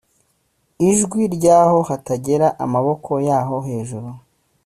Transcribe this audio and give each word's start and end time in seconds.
ijwi 0.89 1.21
ryaho 1.35 1.77
Hategera 1.89 2.47
amaboko 2.63 3.11
yaho 3.27 3.55
hejuru 3.67 4.09